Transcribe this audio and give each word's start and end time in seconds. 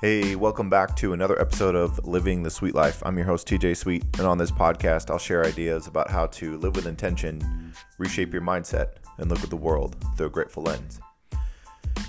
Hey, 0.00 0.34
welcome 0.34 0.70
back 0.70 0.96
to 0.96 1.12
another 1.12 1.38
episode 1.38 1.74
of 1.74 2.06
Living 2.06 2.42
the 2.42 2.48
Sweet 2.48 2.74
Life. 2.74 3.02
I'm 3.04 3.18
your 3.18 3.26
host, 3.26 3.46
TJ 3.46 3.76
Sweet, 3.76 4.02
and 4.16 4.26
on 4.26 4.38
this 4.38 4.50
podcast, 4.50 5.10
I'll 5.10 5.18
share 5.18 5.44
ideas 5.44 5.86
about 5.86 6.08
how 6.08 6.24
to 6.28 6.56
live 6.56 6.74
with 6.74 6.86
intention, 6.86 7.74
reshape 7.98 8.32
your 8.32 8.40
mindset, 8.40 8.92
and 9.18 9.28
look 9.28 9.44
at 9.44 9.50
the 9.50 9.58
world 9.58 10.02
through 10.16 10.28
a 10.28 10.30
grateful 10.30 10.62
lens. 10.62 11.00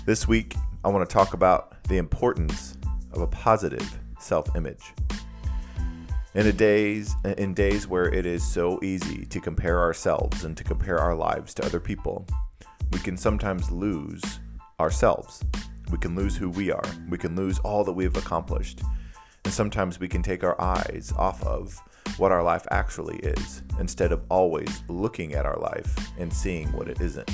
This 0.06 0.26
week, 0.26 0.54
I 0.82 0.88
want 0.88 1.06
to 1.06 1.12
talk 1.12 1.34
about 1.34 1.84
the 1.84 1.98
importance 1.98 2.78
of 3.12 3.20
a 3.20 3.26
positive 3.26 3.98
self-image. 4.18 4.94
In 6.34 6.46
a 6.46 6.52
days 6.52 7.14
in 7.36 7.52
days 7.52 7.86
where 7.86 8.10
it 8.10 8.24
is 8.24 8.42
so 8.42 8.80
easy 8.82 9.26
to 9.26 9.38
compare 9.38 9.78
ourselves 9.78 10.44
and 10.44 10.56
to 10.56 10.64
compare 10.64 10.96
our 10.96 11.14
lives 11.14 11.52
to 11.54 11.66
other 11.66 11.78
people, 11.78 12.26
we 12.90 13.00
can 13.00 13.18
sometimes 13.18 13.70
lose 13.70 14.40
ourselves 14.80 15.44
we 15.92 15.98
can 15.98 16.16
lose 16.16 16.36
who 16.36 16.50
we 16.50 16.72
are. 16.72 16.82
We 17.08 17.18
can 17.18 17.36
lose 17.36 17.58
all 17.60 17.84
that 17.84 17.92
we 17.92 18.04
have 18.04 18.16
accomplished. 18.16 18.80
And 19.44 19.52
sometimes 19.52 20.00
we 20.00 20.08
can 20.08 20.22
take 20.22 20.42
our 20.42 20.60
eyes 20.60 21.12
off 21.16 21.42
of 21.44 21.78
what 22.16 22.32
our 22.32 22.42
life 22.42 22.66
actually 22.70 23.18
is 23.18 23.62
instead 23.78 24.10
of 24.10 24.22
always 24.30 24.82
looking 24.88 25.34
at 25.34 25.46
our 25.46 25.58
life 25.58 25.94
and 26.18 26.32
seeing 26.32 26.72
what 26.72 26.88
it 26.88 27.00
isn't. 27.00 27.30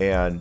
And 0.00 0.40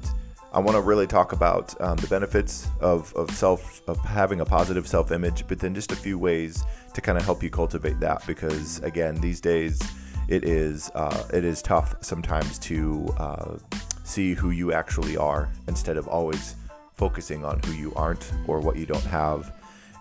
I 0.53 0.59
want 0.59 0.75
to 0.75 0.81
really 0.81 1.07
talk 1.07 1.33
about 1.33 1.79
um, 1.81 1.97
the 1.97 2.07
benefits 2.07 2.67
of, 2.79 3.13
of 3.15 3.31
self 3.31 3.81
of 3.87 3.97
having 3.99 4.41
a 4.41 4.45
positive 4.45 4.87
self 4.87 5.11
image, 5.11 5.45
but 5.47 5.59
then 5.59 5.73
just 5.73 5.91
a 5.91 5.95
few 5.95 6.17
ways 6.17 6.63
to 6.93 7.01
kind 7.01 7.17
of 7.17 7.25
help 7.25 7.43
you 7.43 7.49
cultivate 7.49 7.99
that 7.99 8.25
because 8.27 8.79
again, 8.79 9.15
these 9.21 9.39
days 9.39 9.81
it 10.27 10.43
is 10.43 10.89
uh, 10.95 11.25
it 11.33 11.43
is 11.43 11.61
tough 11.61 11.95
sometimes 12.01 12.59
to 12.59 13.13
uh, 13.17 13.57
see 14.03 14.33
who 14.33 14.49
you 14.49 14.73
actually 14.73 15.15
are 15.15 15.49
instead 15.67 15.95
of 15.95 16.07
always 16.07 16.55
focusing 17.01 17.43
on 17.43 17.59
who 17.65 17.71
you 17.71 17.91
aren't 17.95 18.31
or 18.45 18.59
what 18.59 18.75
you 18.77 18.85
don't 18.85 19.03
have. 19.05 19.51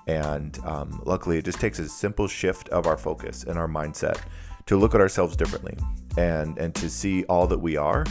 And 0.06 0.58
um, 0.66 1.00
luckily, 1.06 1.38
it 1.38 1.46
just 1.46 1.58
takes 1.58 1.78
a 1.78 1.88
simple 1.88 2.28
shift 2.28 2.68
of 2.68 2.86
our 2.86 2.98
focus 2.98 3.44
and 3.44 3.58
our 3.58 3.66
mindset 3.66 4.20
to 4.66 4.76
look 4.76 4.94
at 4.94 5.00
ourselves 5.00 5.34
differently 5.34 5.78
and, 6.18 6.58
and 6.58 6.74
to 6.74 6.90
see 6.90 7.24
all 7.24 7.46
that 7.46 7.58
we 7.58 7.78
are. 7.78 8.04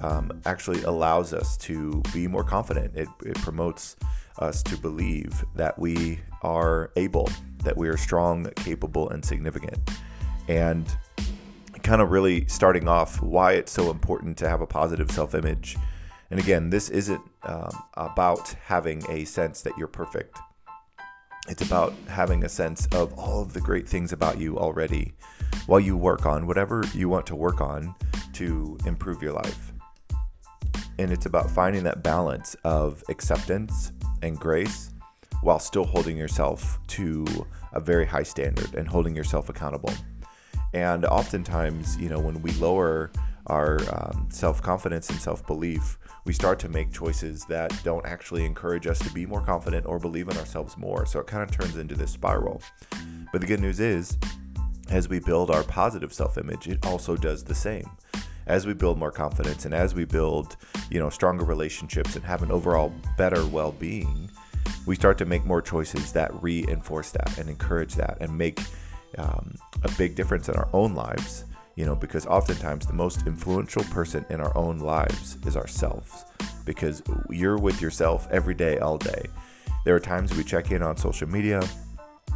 Um, 0.00 0.40
actually 0.46 0.84
allows 0.84 1.32
us 1.32 1.56
to 1.56 2.00
be 2.14 2.28
more 2.28 2.44
confident. 2.44 2.94
It, 2.94 3.08
it 3.26 3.34
promotes 3.38 3.96
us 4.38 4.62
to 4.62 4.76
believe 4.76 5.44
that 5.56 5.76
we 5.76 6.20
are 6.42 6.92
able, 6.94 7.28
that 7.64 7.76
we 7.76 7.88
are 7.88 7.96
strong, 7.96 8.48
capable, 8.54 9.10
and 9.10 9.24
significant. 9.24 9.80
And 10.46 10.86
kind 11.82 12.00
of 12.00 12.12
really 12.12 12.46
starting 12.46 12.86
off 12.86 13.20
why 13.20 13.54
it's 13.54 13.72
so 13.72 13.90
important 13.90 14.36
to 14.38 14.48
have 14.48 14.60
a 14.60 14.66
positive 14.66 15.10
self 15.10 15.34
image 15.34 15.76
and 16.30 16.38
again, 16.38 16.70
this 16.70 16.90
isn't 16.90 17.22
um, 17.42 17.70
about 17.94 18.48
having 18.64 19.02
a 19.10 19.24
sense 19.24 19.62
that 19.62 19.76
you're 19.78 19.88
perfect. 19.88 20.38
It's 21.48 21.62
about 21.62 21.94
having 22.08 22.44
a 22.44 22.48
sense 22.48 22.86
of 22.92 23.14
all 23.14 23.40
of 23.40 23.52
the 23.54 23.60
great 23.60 23.88
things 23.88 24.12
about 24.12 24.38
you 24.38 24.58
already 24.58 25.14
while 25.66 25.80
you 25.80 25.96
work 25.96 26.26
on 26.26 26.46
whatever 26.46 26.84
you 26.92 27.08
want 27.08 27.26
to 27.26 27.36
work 27.36 27.60
on 27.60 27.94
to 28.34 28.76
improve 28.84 29.22
your 29.22 29.32
life. 29.32 29.72
And 30.98 31.12
it's 31.12 31.26
about 31.26 31.50
finding 31.50 31.84
that 31.84 32.02
balance 32.02 32.54
of 32.64 33.02
acceptance 33.08 33.92
and 34.22 34.38
grace 34.38 34.90
while 35.42 35.58
still 35.58 35.84
holding 35.84 36.16
yourself 36.16 36.78
to 36.88 37.24
a 37.72 37.80
very 37.80 38.04
high 38.04 38.24
standard 38.24 38.74
and 38.74 38.88
holding 38.88 39.14
yourself 39.14 39.48
accountable. 39.48 39.92
And 40.74 41.04
oftentimes, 41.06 41.96
you 41.96 42.08
know, 42.08 42.18
when 42.18 42.42
we 42.42 42.52
lower 42.52 43.10
our 43.48 43.78
um, 43.92 44.28
self 44.30 44.62
confidence 44.62 45.10
and 45.10 45.20
self 45.20 45.46
belief, 45.46 45.98
we 46.24 46.32
start 46.32 46.58
to 46.60 46.68
make 46.68 46.92
choices 46.92 47.44
that 47.46 47.72
don't 47.82 48.04
actually 48.06 48.44
encourage 48.44 48.86
us 48.86 48.98
to 49.00 49.12
be 49.12 49.26
more 49.26 49.40
confident 49.40 49.86
or 49.86 49.98
believe 49.98 50.28
in 50.28 50.36
ourselves 50.36 50.76
more. 50.76 51.06
So 51.06 51.20
it 51.20 51.26
kind 51.26 51.42
of 51.42 51.50
turns 51.50 51.76
into 51.76 51.94
this 51.94 52.10
spiral. 52.10 52.62
But 53.32 53.40
the 53.40 53.46
good 53.46 53.60
news 53.60 53.80
is, 53.80 54.18
as 54.90 55.08
we 55.08 55.18
build 55.18 55.50
our 55.50 55.62
positive 55.64 56.12
self 56.12 56.38
image, 56.38 56.68
it 56.68 56.84
also 56.86 57.16
does 57.16 57.44
the 57.44 57.54
same. 57.54 57.88
As 58.46 58.66
we 58.66 58.72
build 58.72 58.98
more 58.98 59.12
confidence 59.12 59.66
and 59.66 59.74
as 59.74 59.94
we 59.94 60.06
build, 60.06 60.56
you 60.90 60.98
know, 60.98 61.10
stronger 61.10 61.44
relationships 61.44 62.16
and 62.16 62.24
have 62.24 62.42
an 62.42 62.50
overall 62.50 62.92
better 63.16 63.44
well 63.46 63.72
being, 63.72 64.30
we 64.86 64.96
start 64.96 65.18
to 65.18 65.26
make 65.26 65.44
more 65.44 65.60
choices 65.60 66.12
that 66.12 66.30
reinforce 66.42 67.10
that 67.10 67.36
and 67.38 67.50
encourage 67.50 67.94
that 67.96 68.16
and 68.20 68.36
make 68.36 68.60
um, 69.18 69.54
a 69.82 69.90
big 69.92 70.14
difference 70.14 70.48
in 70.48 70.54
our 70.56 70.68
own 70.72 70.94
lives 70.94 71.44
you 71.78 71.84
know, 71.84 71.94
because 71.94 72.26
oftentimes 72.26 72.86
the 72.86 72.92
most 72.92 73.24
influential 73.28 73.84
person 73.84 74.26
in 74.30 74.40
our 74.40 74.54
own 74.58 74.80
lives 74.80 75.38
is 75.46 75.56
ourselves 75.56 76.24
because 76.64 77.04
you're 77.30 77.56
with 77.56 77.80
yourself 77.80 78.26
every 78.32 78.52
day, 78.52 78.78
all 78.78 78.98
day. 78.98 79.26
There 79.84 79.94
are 79.94 80.00
times 80.00 80.36
we 80.36 80.42
check 80.42 80.72
in 80.72 80.82
on 80.82 80.96
social 80.96 81.28
media, 81.28 81.62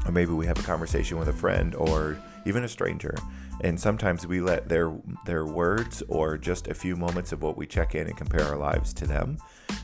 or 0.07 0.13
maybe 0.13 0.31
we 0.31 0.47
have 0.47 0.61
a 0.61 0.63
conversation 0.63 1.19
with 1.19 1.27
a 1.27 1.33
friend 1.33 1.75
or 1.75 2.23
even 2.47 2.63
a 2.63 2.69
stranger, 2.69 3.17
and 3.63 3.79
sometimes 3.79 4.29
we 4.29 4.41
let 4.41 4.69
their 4.69 4.93
their 5.27 5.45
words 5.45 6.05
or 6.07 6.39
just 6.39 6.69
a 6.69 6.75
few 6.75 6.95
moments 6.95 7.33
of 7.33 7.43
what 7.43 7.57
we 7.57 7.67
check 7.67 7.97
in 7.97 8.07
and 8.07 8.17
compare 8.17 8.45
our 8.45 8.57
lives 8.57 8.95
to 8.95 9.09
them, 9.09 9.39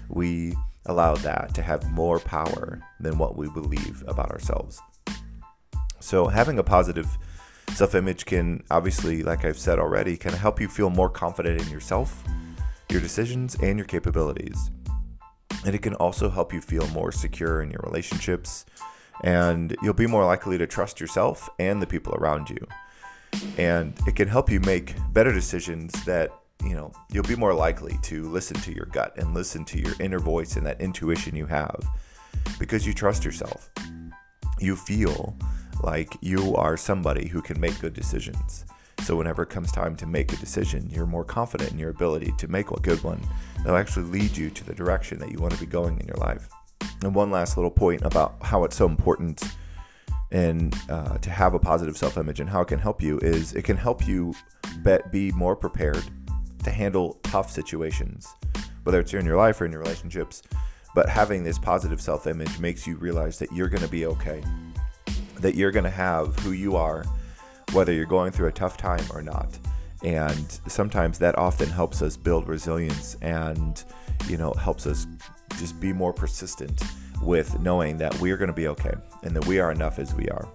we 0.08 0.54
allow 0.86 1.16
that 1.16 1.52
to 1.54 1.62
have 1.62 1.90
more 1.90 2.20
power 2.20 2.80
than 3.00 3.18
what 3.18 3.36
we 3.36 3.50
believe 3.50 4.04
about 4.06 4.30
ourselves. 4.30 4.80
So 5.98 6.28
having 6.28 6.60
a 6.60 6.62
positive 6.62 7.08
Self 7.74 7.94
image 7.94 8.26
can 8.26 8.64
obviously, 8.70 9.22
like 9.22 9.44
I've 9.44 9.58
said 9.58 9.78
already, 9.78 10.16
kind 10.16 10.34
of 10.34 10.40
help 10.40 10.60
you 10.60 10.68
feel 10.68 10.90
more 10.90 11.08
confident 11.08 11.60
in 11.60 11.68
yourself, 11.68 12.24
your 12.90 13.00
decisions, 13.00 13.54
and 13.56 13.78
your 13.78 13.86
capabilities. 13.86 14.70
And 15.64 15.74
it 15.74 15.82
can 15.82 15.94
also 15.94 16.28
help 16.28 16.52
you 16.52 16.60
feel 16.60 16.86
more 16.88 17.12
secure 17.12 17.62
in 17.62 17.70
your 17.70 17.80
relationships, 17.84 18.64
and 19.22 19.76
you'll 19.82 19.94
be 19.94 20.06
more 20.06 20.24
likely 20.24 20.58
to 20.58 20.66
trust 20.66 21.00
yourself 21.00 21.48
and 21.58 21.80
the 21.80 21.86
people 21.86 22.14
around 22.14 22.50
you. 22.50 22.66
And 23.56 23.94
it 24.06 24.16
can 24.16 24.28
help 24.28 24.50
you 24.50 24.60
make 24.60 24.94
better 25.12 25.32
decisions 25.32 25.92
that, 26.04 26.32
you 26.64 26.74
know, 26.74 26.92
you'll 27.12 27.24
be 27.24 27.36
more 27.36 27.54
likely 27.54 27.98
to 28.02 28.28
listen 28.30 28.56
to 28.60 28.72
your 28.72 28.86
gut 28.86 29.16
and 29.18 29.34
listen 29.34 29.64
to 29.66 29.80
your 29.80 29.94
inner 30.00 30.18
voice 30.18 30.56
and 30.56 30.66
that 30.66 30.80
intuition 30.80 31.36
you 31.36 31.46
have 31.46 31.80
because 32.58 32.86
you 32.86 32.94
trust 32.94 33.24
yourself. 33.24 33.70
You 34.58 34.74
feel 34.74 35.36
like 35.82 36.16
you 36.20 36.54
are 36.56 36.76
somebody 36.76 37.28
who 37.28 37.42
can 37.42 37.60
make 37.60 37.78
good 37.80 37.94
decisions. 37.94 38.64
So 39.04 39.16
whenever 39.16 39.42
it 39.42 39.48
comes 39.48 39.72
time 39.72 39.96
to 39.96 40.06
make 40.06 40.32
a 40.32 40.36
decision, 40.36 40.88
you're 40.90 41.06
more 41.06 41.24
confident 41.24 41.72
in 41.72 41.78
your 41.78 41.90
ability 41.90 42.32
to 42.36 42.48
make 42.48 42.70
a 42.70 42.80
good 42.80 43.02
one 43.02 43.20
that'll 43.58 43.76
actually 43.76 44.06
lead 44.06 44.36
you 44.36 44.50
to 44.50 44.64
the 44.64 44.74
direction 44.74 45.18
that 45.20 45.30
you 45.30 45.38
want 45.38 45.54
to 45.54 45.60
be 45.60 45.66
going 45.66 45.98
in 46.00 46.06
your 46.06 46.16
life. 46.16 46.48
And 47.02 47.14
one 47.14 47.30
last 47.30 47.56
little 47.56 47.70
point 47.70 48.02
about 48.02 48.36
how 48.42 48.64
it's 48.64 48.76
so 48.76 48.86
important 48.86 49.42
and 50.30 50.74
uh, 50.90 51.16
to 51.18 51.30
have 51.30 51.54
a 51.54 51.58
positive 51.58 51.96
self-image 51.96 52.40
and 52.40 52.50
how 52.50 52.60
it 52.60 52.68
can 52.68 52.78
help 52.78 53.00
you 53.00 53.18
is 53.20 53.54
it 53.54 53.62
can 53.62 53.76
help 53.76 54.06
you 54.06 54.34
bet, 54.78 55.10
be 55.10 55.32
more 55.32 55.56
prepared 55.56 56.04
to 56.64 56.70
handle 56.70 57.18
tough 57.22 57.50
situations, 57.50 58.28
whether 58.82 59.00
it's 59.00 59.14
in 59.14 59.24
your 59.24 59.36
life 59.36 59.60
or 59.60 59.64
in 59.64 59.72
your 59.72 59.80
relationships. 59.80 60.42
But 60.94 61.08
having 61.08 61.44
this 61.44 61.58
positive 61.58 62.00
self-image 62.00 62.58
makes 62.58 62.86
you 62.86 62.96
realize 62.96 63.38
that 63.38 63.52
you're 63.52 63.68
going 63.68 63.82
to 63.82 63.88
be 63.88 64.06
okay 64.06 64.42
that 65.40 65.54
you're 65.54 65.70
going 65.70 65.84
to 65.84 65.90
have 65.90 66.38
who 66.40 66.52
you 66.52 66.76
are, 66.76 67.04
whether 67.72 67.92
you're 67.92 68.06
going 68.06 68.32
through 68.32 68.48
a 68.48 68.52
tough 68.52 68.76
time 68.76 69.04
or 69.12 69.22
not. 69.22 69.58
And 70.02 70.60
sometimes 70.68 71.18
that 71.18 71.36
often 71.36 71.68
helps 71.68 72.02
us 72.02 72.16
build 72.16 72.48
resilience 72.48 73.16
and, 73.20 73.82
you 74.28 74.36
know, 74.36 74.52
helps 74.52 74.86
us 74.86 75.06
just 75.58 75.80
be 75.80 75.92
more 75.92 76.12
persistent 76.12 76.82
with 77.20 77.58
knowing 77.58 77.98
that 77.98 78.18
we 78.20 78.30
are 78.30 78.36
going 78.36 78.48
to 78.48 78.54
be 78.54 78.68
okay 78.68 78.94
and 79.22 79.34
that 79.34 79.46
we 79.46 79.58
are 79.58 79.72
enough 79.72 79.98
as 79.98 80.14
we 80.14 80.28
are. 80.28 80.48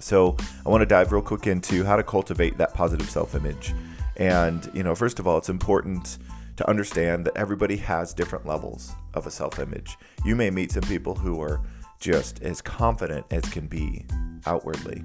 So, 0.00 0.36
I 0.66 0.68
want 0.68 0.82
to 0.82 0.86
dive 0.86 1.12
real 1.12 1.22
quick 1.22 1.46
into 1.46 1.84
how 1.84 1.96
to 1.96 2.02
cultivate 2.02 2.58
that 2.58 2.74
positive 2.74 3.08
self 3.08 3.34
image. 3.34 3.72
And, 4.16 4.68
you 4.74 4.82
know, 4.82 4.94
first 4.94 5.18
of 5.18 5.26
all, 5.26 5.38
it's 5.38 5.48
important 5.48 6.18
to 6.56 6.68
understand 6.68 7.24
that 7.24 7.36
everybody 7.36 7.76
has 7.76 8.12
different 8.14 8.46
levels 8.46 8.92
of 9.14 9.26
a 9.26 9.30
self 9.30 9.58
image. 9.58 9.96
You 10.24 10.36
may 10.36 10.50
meet 10.50 10.72
some 10.72 10.82
people 10.82 11.14
who 11.14 11.40
are 11.40 11.60
just 12.04 12.42
as 12.42 12.60
confident 12.60 13.24
as 13.30 13.42
can 13.48 13.66
be 13.66 14.04
outwardly. 14.44 15.02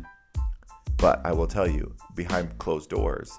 But 0.98 1.22
I 1.25 1.31
will 1.31 1.48
tell 1.48 1.66
you, 1.66 1.96
behind 2.13 2.57
closed 2.57 2.90
doors, 2.90 3.31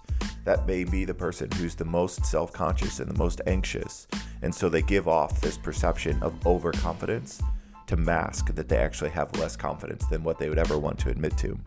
that 0.47 0.67
may 0.67 0.85
be 0.85 1.05
the 1.05 1.12
person 1.12 1.51
who's 1.51 1.75
the 1.75 1.85
most 1.85 2.25
self 2.25 2.55
conscious 2.55 3.01
and 3.01 3.11
the 3.11 3.19
most 3.19 3.43
anxious. 3.47 4.07
And 4.41 4.55
so 4.55 4.71
they 4.71 4.81
give 4.81 5.09
off 5.09 5.43
this 5.43 5.59
perception 5.59 6.23
of 6.23 6.47
overconfidence 6.47 7.43
to 7.89 7.99
mask 7.99 8.55
that 8.55 8.71
they 8.71 8.79
actually 8.79 9.11
have 9.11 9.37
less 9.37 9.57
confidence 9.57 10.06
than 10.06 10.25
what 10.25 10.39
they 10.39 10.49
would 10.49 10.59
ever 10.59 10.79
want 10.79 10.99
to 11.01 11.11
admit 11.11 11.37
to. 11.37 11.61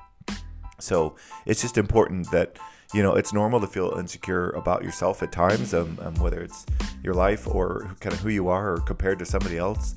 So 0.79 1.15
it's 1.45 1.61
just 1.61 1.77
important 1.77 2.31
that, 2.31 2.57
you 2.91 3.03
know, 3.03 3.13
it's 3.13 3.33
normal 3.33 3.59
to 3.59 3.67
feel 3.67 3.99
insecure 3.99 4.49
about 4.51 4.83
yourself 4.83 5.21
at 5.21 5.31
times, 5.31 5.75
um, 5.75 5.99
um, 6.01 6.15
whether 6.15 6.41
it's 6.41 6.65
your 7.03 7.13
life 7.13 7.47
or 7.47 7.95
kind 7.99 8.15
of 8.15 8.21
who 8.21 8.29
you 8.29 8.47
are 8.47 8.73
or 8.73 8.77
compared 8.79 9.19
to 9.19 9.25
somebody 9.25 9.59
else 9.59 9.93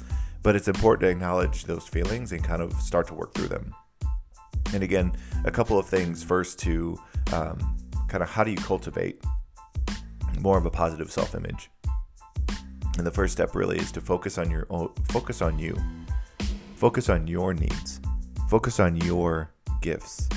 but 0.46 0.54
it's 0.54 0.68
important 0.68 1.00
to 1.00 1.08
acknowledge 1.08 1.64
those 1.64 1.88
feelings 1.88 2.30
and 2.30 2.44
kind 2.44 2.62
of 2.62 2.72
start 2.74 3.08
to 3.08 3.14
work 3.14 3.34
through 3.34 3.48
them. 3.48 3.74
And 4.72 4.84
again, 4.84 5.10
a 5.44 5.50
couple 5.50 5.76
of 5.76 5.88
things 5.88 6.22
first 6.22 6.60
to 6.60 6.96
um, 7.32 7.76
kind 8.06 8.22
of 8.22 8.30
how 8.30 8.44
do 8.44 8.52
you 8.52 8.56
cultivate 8.56 9.20
more 10.38 10.56
of 10.56 10.64
a 10.64 10.70
positive 10.70 11.10
self-image? 11.10 11.68
And 12.96 13.04
the 13.04 13.10
first 13.10 13.32
step 13.32 13.56
really 13.56 13.76
is 13.78 13.90
to 13.90 14.00
focus 14.00 14.38
on 14.38 14.48
your 14.48 14.68
own, 14.70 14.92
focus 15.08 15.42
on 15.42 15.58
you. 15.58 15.76
Focus 16.76 17.08
on 17.08 17.26
your 17.26 17.52
needs. 17.52 18.00
Focus 18.48 18.78
on 18.78 18.94
your 18.98 19.50
gifts. 19.82 20.28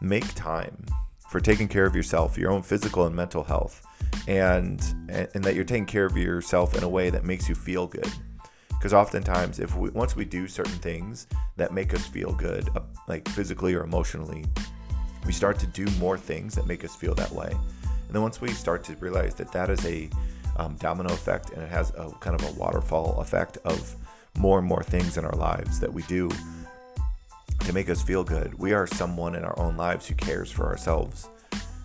Make 0.00 0.34
time 0.34 0.84
for 1.30 1.38
taking 1.38 1.68
care 1.68 1.86
of 1.86 1.94
yourself, 1.94 2.36
your 2.36 2.50
own 2.50 2.62
physical 2.62 3.06
and 3.06 3.14
mental 3.14 3.44
health, 3.44 3.86
and 4.26 4.82
and 5.08 5.44
that 5.44 5.54
you're 5.54 5.62
taking 5.62 5.86
care 5.86 6.06
of 6.06 6.16
yourself 6.16 6.76
in 6.76 6.82
a 6.82 6.88
way 6.88 7.08
that 7.08 7.24
makes 7.24 7.48
you 7.48 7.54
feel 7.54 7.86
good. 7.86 8.10
Because 8.78 8.92
oftentimes, 8.92 9.58
if 9.58 9.76
we 9.76 9.90
once 9.90 10.16
we 10.16 10.24
do 10.24 10.46
certain 10.46 10.72
things 10.74 11.26
that 11.56 11.72
make 11.72 11.94
us 11.94 12.06
feel 12.06 12.32
good, 12.32 12.68
uh, 12.76 12.80
like 13.08 13.28
physically 13.28 13.74
or 13.74 13.82
emotionally, 13.82 14.44
we 15.24 15.32
start 15.32 15.58
to 15.60 15.66
do 15.66 15.86
more 15.98 16.18
things 16.18 16.54
that 16.54 16.66
make 16.66 16.84
us 16.84 16.94
feel 16.94 17.14
that 17.14 17.32
way. 17.32 17.50
And 17.50 18.14
then 18.14 18.22
once 18.22 18.40
we 18.40 18.50
start 18.50 18.84
to 18.84 18.96
realize 18.96 19.34
that 19.36 19.50
that 19.52 19.70
is 19.70 19.84
a 19.84 20.08
um, 20.56 20.76
domino 20.76 21.12
effect 21.12 21.50
and 21.50 21.62
it 21.62 21.68
has 21.68 21.90
a 21.90 22.10
kind 22.20 22.40
of 22.40 22.48
a 22.48 22.52
waterfall 22.58 23.20
effect 23.20 23.58
of 23.64 23.94
more 24.38 24.58
and 24.58 24.66
more 24.66 24.82
things 24.82 25.18
in 25.18 25.24
our 25.24 25.34
lives 25.36 25.80
that 25.80 25.92
we 25.92 26.02
do 26.02 26.30
to 27.60 27.72
make 27.72 27.90
us 27.90 28.02
feel 28.02 28.22
good. 28.22 28.54
We 28.54 28.72
are 28.72 28.86
someone 28.86 29.34
in 29.34 29.44
our 29.44 29.58
own 29.58 29.76
lives 29.76 30.06
who 30.06 30.14
cares 30.14 30.50
for 30.50 30.66
ourselves. 30.66 31.28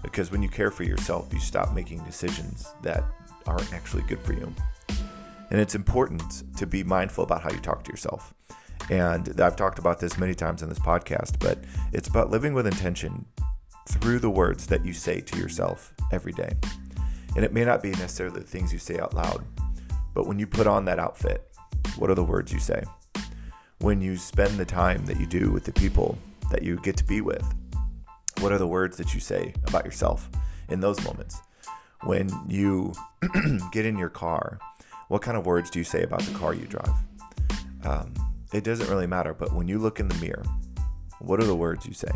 Because 0.03 0.31
when 0.31 0.41
you 0.41 0.49
care 0.49 0.71
for 0.71 0.83
yourself, 0.83 1.31
you 1.33 1.39
stop 1.39 1.73
making 1.73 2.03
decisions 2.03 2.67
that 2.81 3.03
aren't 3.45 3.71
actually 3.73 4.03
good 4.03 4.19
for 4.19 4.33
you. 4.33 4.53
And 5.51 5.59
it's 5.59 5.75
important 5.75 6.43
to 6.57 6.65
be 6.65 6.81
mindful 6.81 7.25
about 7.25 7.41
how 7.41 7.51
you 7.51 7.59
talk 7.59 7.83
to 7.83 7.91
yourself. 7.91 8.33
And 8.89 9.39
I've 9.39 9.57
talked 9.57 9.79
about 9.79 9.99
this 9.99 10.17
many 10.17 10.33
times 10.33 10.63
in 10.63 10.69
this 10.69 10.79
podcast, 10.79 11.39
but 11.39 11.59
it's 11.91 12.07
about 12.07 12.31
living 12.31 12.53
with 12.53 12.65
intention 12.65 13.25
through 13.89 14.19
the 14.19 14.29
words 14.29 14.65
that 14.67 14.85
you 14.85 14.93
say 14.93 15.19
to 15.19 15.37
yourself 15.37 15.93
every 16.13 16.31
day. 16.31 16.53
And 17.35 17.43
it 17.43 17.51
may 17.51 17.65
not 17.65 17.83
be 17.83 17.91
necessarily 17.91 18.39
the 18.39 18.47
things 18.47 18.71
you 18.71 18.79
say 18.79 18.97
out 18.97 19.13
loud, 19.13 19.45
but 20.13 20.25
when 20.25 20.39
you 20.39 20.47
put 20.47 20.67
on 20.67 20.85
that 20.85 20.99
outfit, 20.99 21.53
what 21.97 22.09
are 22.09 22.15
the 22.15 22.23
words 22.23 22.53
you 22.53 22.59
say? 22.59 22.83
When 23.79 24.01
you 24.01 24.15
spend 24.15 24.57
the 24.57 24.65
time 24.65 25.05
that 25.05 25.19
you 25.19 25.25
do 25.25 25.51
with 25.51 25.65
the 25.65 25.73
people 25.73 26.17
that 26.49 26.63
you 26.63 26.77
get 26.77 26.95
to 26.97 27.03
be 27.03 27.19
with, 27.19 27.43
what 28.39 28.53
are 28.53 28.57
the 28.57 28.67
words 28.67 28.95
that 28.97 29.13
you 29.13 29.19
say 29.19 29.53
about 29.67 29.83
yourself 29.83 30.29
in 30.69 30.79
those 30.79 31.03
moments? 31.03 31.41
When 32.03 32.29
you 32.47 32.93
get 33.71 33.85
in 33.85 33.97
your 33.97 34.09
car, 34.09 34.59
what 35.11 35.21
kind 35.21 35.35
of 35.35 35.45
words 35.45 35.69
do 35.69 35.77
you 35.77 35.83
say 35.83 36.03
about 36.03 36.21
the 36.21 36.33
car 36.39 36.53
you 36.53 36.65
drive? 36.65 36.93
Um, 37.83 38.13
it 38.53 38.63
doesn't 38.63 38.89
really 38.89 39.07
matter, 39.07 39.33
but 39.33 39.51
when 39.51 39.67
you 39.67 39.77
look 39.77 39.99
in 39.99 40.07
the 40.07 40.15
mirror, 40.15 40.45
what 41.19 41.41
are 41.41 41.45
the 41.45 41.53
words 41.53 41.85
you 41.85 41.93
say? 41.93 42.11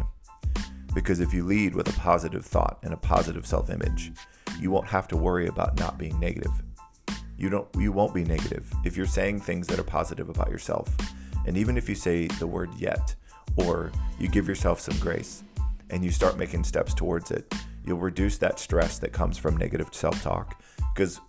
Because 0.93 1.19
if 1.19 1.33
you 1.33 1.43
lead 1.43 1.75
with 1.75 1.89
a 1.89 1.99
positive 1.99 2.45
thought 2.45 2.79
and 2.83 2.93
a 2.93 2.97
positive 2.97 3.45
self 3.45 3.69
image, 3.69 4.13
you 4.61 4.71
won't 4.71 4.87
have 4.87 5.09
to 5.09 5.17
worry 5.17 5.47
about 5.47 5.77
not 5.77 5.97
being 5.97 6.17
negative. 6.21 6.53
You 7.37 7.49
don't 7.49 7.67
you 7.77 7.91
won't 7.91 8.13
be 8.13 8.23
negative 8.23 8.71
if 8.85 8.95
you're 8.95 9.05
saying 9.05 9.41
things 9.41 9.67
that 9.67 9.77
are 9.77 9.83
positive 9.83 10.29
about 10.29 10.49
yourself. 10.49 10.87
And 11.45 11.57
even 11.57 11.77
if 11.77 11.89
you 11.89 11.95
say 11.95 12.27
the 12.27 12.47
word 12.47 12.69
yet 12.77 13.13
or 13.57 13.91
you 14.17 14.29
give 14.29 14.47
yourself 14.47 14.79
some 14.79 14.97
grace 14.99 15.43
and 15.89 16.01
you 16.01 16.11
start 16.11 16.37
making 16.37 16.63
steps 16.63 16.93
towards 16.93 17.31
it, 17.31 17.53
you'll 17.85 17.97
reduce 17.97 18.37
that 18.37 18.57
stress 18.57 18.99
that 18.99 19.11
comes 19.11 19.37
from 19.37 19.57
negative 19.57 19.89
self-talk 19.91 20.63
because 20.93 21.19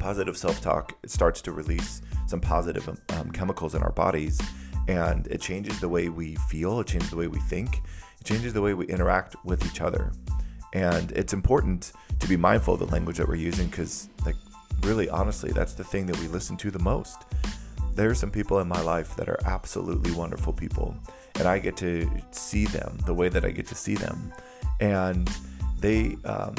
positive 0.00 0.36
self-talk 0.36 0.96
it 1.02 1.10
starts 1.10 1.40
to 1.42 1.52
release 1.52 2.02
some 2.26 2.40
positive 2.40 2.88
um, 3.10 3.30
chemicals 3.30 3.74
in 3.74 3.82
our 3.82 3.92
bodies 3.92 4.40
and 4.88 5.26
it 5.28 5.40
changes 5.40 5.78
the 5.80 5.88
way 5.88 6.08
we 6.08 6.34
feel, 6.48 6.80
it 6.80 6.86
changes 6.88 7.10
the 7.10 7.16
way 7.16 7.28
we 7.28 7.38
think, 7.38 7.76
it 8.20 8.24
changes 8.24 8.52
the 8.52 8.60
way 8.60 8.74
we 8.74 8.86
interact 8.86 9.36
with 9.44 9.64
each 9.66 9.80
other. 9.80 10.12
And 10.72 11.12
it's 11.12 11.32
important 11.32 11.92
to 12.18 12.28
be 12.28 12.36
mindful 12.36 12.74
of 12.74 12.80
the 12.80 12.86
language 12.86 13.16
that 13.18 13.28
we're 13.28 13.36
using 13.36 13.68
because, 13.68 14.08
like, 14.24 14.36
really 14.82 15.08
honestly, 15.08 15.52
that's 15.52 15.74
the 15.74 15.84
thing 15.84 16.06
that 16.06 16.18
we 16.18 16.26
listen 16.28 16.56
to 16.58 16.70
the 16.70 16.78
most. 16.78 17.22
There 17.94 18.10
are 18.10 18.14
some 18.14 18.30
people 18.30 18.60
in 18.60 18.68
my 18.68 18.80
life 18.80 19.14
that 19.16 19.28
are 19.28 19.38
absolutely 19.44 20.12
wonderful 20.12 20.52
people, 20.52 20.96
and 21.36 21.46
I 21.46 21.58
get 21.58 21.76
to 21.78 22.10
see 22.30 22.66
them 22.66 22.98
the 23.06 23.14
way 23.14 23.28
that 23.28 23.44
I 23.44 23.50
get 23.50 23.66
to 23.66 23.74
see 23.74 23.94
them. 23.94 24.32
And 24.80 25.30
they, 25.78 26.16
um, 26.24 26.54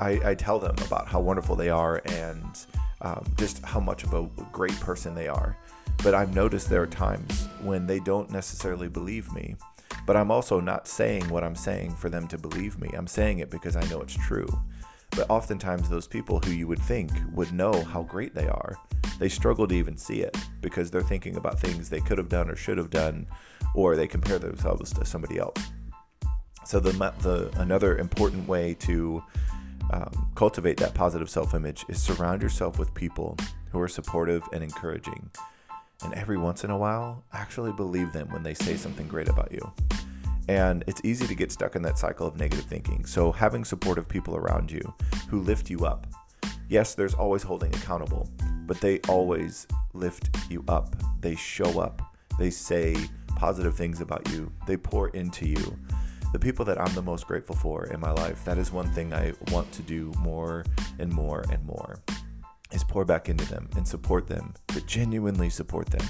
I, 0.00 0.30
I, 0.30 0.34
tell 0.34 0.58
them 0.58 0.74
about 0.86 1.06
how 1.06 1.20
wonderful 1.20 1.56
they 1.56 1.68
are 1.68 2.00
and 2.06 2.66
um, 3.02 3.24
just 3.36 3.62
how 3.64 3.80
much 3.80 4.02
of 4.04 4.14
a 4.14 4.28
great 4.50 4.78
person 4.80 5.14
they 5.14 5.28
are. 5.28 5.56
But 6.02 6.14
I've 6.14 6.34
noticed 6.34 6.70
there 6.70 6.82
are 6.82 6.86
times 6.86 7.46
when 7.62 7.86
they 7.86 8.00
don't 8.00 8.30
necessarily 8.30 8.88
believe 8.88 9.32
me 9.32 9.56
but 10.06 10.16
I'm 10.16 10.30
also 10.30 10.60
not 10.60 10.88
saying 10.88 11.28
what 11.28 11.44
I'm 11.44 11.54
saying 11.54 11.94
for 11.94 12.08
them 12.08 12.26
to 12.28 12.38
believe 12.38 12.80
me. 12.80 12.90
I'm 12.94 13.06
saying 13.06 13.38
it 13.38 13.50
because 13.50 13.76
I 13.76 13.84
know 13.88 14.00
it's 14.00 14.16
true. 14.16 14.48
But 15.10 15.28
oftentimes, 15.28 15.88
those 15.88 16.06
people 16.06 16.40
who 16.40 16.52
you 16.52 16.66
would 16.68 16.78
think 16.80 17.10
would 17.32 17.52
know 17.52 17.84
how 17.84 18.02
great 18.02 18.34
they 18.34 18.46
are, 18.46 18.76
they 19.18 19.28
struggle 19.28 19.66
to 19.66 19.74
even 19.74 19.96
see 19.96 20.20
it 20.20 20.36
because 20.60 20.90
they're 20.90 21.02
thinking 21.02 21.36
about 21.36 21.58
things 21.58 21.88
they 21.88 22.00
could 22.00 22.18
have 22.18 22.28
done 22.28 22.48
or 22.48 22.56
should 22.56 22.78
have 22.78 22.90
done, 22.90 23.26
or 23.74 23.96
they 23.96 24.06
compare 24.06 24.38
themselves 24.38 24.92
to 24.92 25.04
somebody 25.04 25.38
else. 25.38 25.62
So 26.64 26.78
the, 26.78 26.92
the 27.20 27.50
another 27.60 27.98
important 27.98 28.48
way 28.48 28.74
to 28.80 29.22
um, 29.92 30.30
cultivate 30.34 30.76
that 30.78 30.94
positive 30.94 31.28
self-image 31.28 31.84
is 31.88 32.02
surround 32.02 32.42
yourself 32.42 32.78
with 32.78 32.92
people 32.94 33.36
who 33.70 33.80
are 33.80 33.88
supportive 33.88 34.42
and 34.52 34.62
encouraging 34.62 35.30
and 36.02 36.14
every 36.14 36.38
once 36.38 36.64
in 36.64 36.70
a 36.70 36.78
while, 36.78 37.22
actually 37.32 37.72
believe 37.72 38.12
them 38.12 38.28
when 38.30 38.42
they 38.42 38.54
say 38.54 38.76
something 38.76 39.06
great 39.06 39.28
about 39.28 39.52
you. 39.52 39.72
And 40.48 40.82
it's 40.86 41.00
easy 41.04 41.26
to 41.26 41.34
get 41.34 41.52
stuck 41.52 41.76
in 41.76 41.82
that 41.82 41.98
cycle 41.98 42.26
of 42.26 42.36
negative 42.38 42.64
thinking. 42.64 43.04
So, 43.04 43.30
having 43.30 43.64
supportive 43.64 44.08
people 44.08 44.36
around 44.36 44.70
you 44.70 44.94
who 45.28 45.40
lift 45.40 45.70
you 45.70 45.84
up. 45.86 46.06
Yes, 46.68 46.94
there's 46.94 47.14
always 47.14 47.42
holding 47.42 47.74
accountable, 47.74 48.28
but 48.66 48.80
they 48.80 49.00
always 49.08 49.66
lift 49.92 50.30
you 50.50 50.64
up. 50.68 50.96
They 51.20 51.36
show 51.36 51.80
up. 51.80 52.00
They 52.38 52.50
say 52.50 52.96
positive 53.36 53.76
things 53.76 54.00
about 54.00 54.28
you. 54.30 54.50
They 54.66 54.76
pour 54.76 55.08
into 55.10 55.46
you. 55.46 55.78
The 56.32 56.38
people 56.38 56.64
that 56.66 56.80
I'm 56.80 56.94
the 56.94 57.02
most 57.02 57.26
grateful 57.26 57.56
for 57.56 57.86
in 57.86 57.98
my 57.98 58.12
life, 58.12 58.44
that 58.44 58.56
is 58.56 58.70
one 58.72 58.90
thing 58.92 59.12
I 59.12 59.32
want 59.50 59.70
to 59.72 59.82
do 59.82 60.12
more 60.18 60.64
and 60.98 61.12
more 61.12 61.44
and 61.50 61.64
more 61.64 61.98
is 62.72 62.84
pour 62.84 63.04
back 63.04 63.28
into 63.28 63.44
them 63.46 63.68
and 63.76 63.86
support 63.86 64.28
them, 64.28 64.54
but 64.68 64.86
genuinely 64.86 65.50
support 65.50 65.88
them 65.88 66.06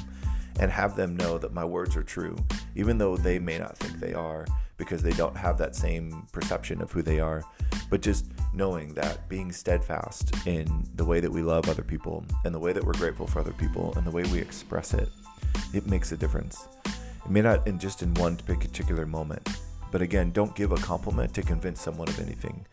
and 0.59 0.71
have 0.71 0.95
them 0.95 1.17
know 1.17 1.39
that 1.39 1.55
my 1.55 1.65
words 1.65 1.97
are 1.97 2.03
true, 2.03 2.37
even 2.75 2.99
though 2.99 3.17
they 3.17 3.39
may 3.39 3.59
not 3.59 3.79
think 3.79 3.99
they 3.99 4.13
are 4.13 4.47
because 4.77 5.03
they 5.03 5.13
don't 5.13 5.37
have 5.37 5.57
that 5.59 5.75
same 5.75 6.27
perception 6.33 6.83
of 6.83 6.93
who 6.93 7.03
they 7.03 7.19
are. 7.21 7.43
But 7.89 8.03
just 8.03 8.27
knowing 8.53 8.95
that 8.95 9.29
being 9.29 9.53
steadfast 9.53 10.35
in 10.47 10.87
the 10.97 11.05
way 11.05 11.21
that 11.21 11.31
we 11.31 11.43
love 11.43 11.69
other 11.69 11.83
people 11.83 12.25
and 12.45 12.55
the 12.55 12.59
way 12.59 12.73
that 12.73 12.85
we're 12.85 12.95
grateful 12.95 13.27
for 13.27 13.41
other 13.41 13.53
people 13.53 13.95
and 13.97 14.07
the 14.07 14.11
way 14.11 14.23
we 14.25 14.39
express 14.39 14.93
it, 14.95 15.09
it 15.73 15.87
makes 15.87 16.13
a 16.13 16.17
difference. 16.17 16.69
It 16.87 17.31
may 17.31 17.43
not 17.43 17.67
in 17.67 17.79
just 17.79 18.03
in 18.03 18.15
one 18.15 18.37
particular 18.37 19.07
moment, 19.07 19.49
but 19.91 20.03
again, 20.03 20.31
don't 20.31 20.55
give 20.55 20.73
a 20.73 20.77
compliment 20.77 21.35
to 21.35 21.43
convince 21.43 21.81
someone 21.81 22.09
of 22.09 22.21
anything. 22.21 22.65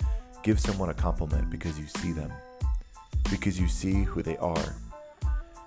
Give 0.43 0.59
someone 0.59 0.89
a 0.89 0.93
compliment 0.93 1.49
because 1.49 1.79
you 1.79 1.87
see 1.87 2.11
them 2.11 2.31
because 3.29 3.59
you 3.59 3.67
see 3.67 4.03
who 4.03 4.21
they 4.21 4.37
are. 4.37 4.75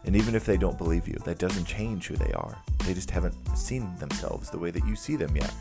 And 0.05 0.17
even 0.17 0.35
if 0.35 0.47
they 0.47 0.57
don't 0.57 0.79
believe 0.79 1.07
you, 1.07 1.19
that 1.25 1.39
doesn't 1.39 1.67
change 1.67 2.07
who 2.07 2.17
they 2.17 2.33
are. 2.33 2.57
They 2.87 2.95
just 2.95 3.11
haven't 3.11 3.35
seen 3.57 3.95
themselves 3.97 4.51
the 4.51 4.59
way 4.59 4.71
that 4.71 4.87
you 4.87 4.97
see 4.97 5.17
them 5.17 5.37
yet. 5.37 5.53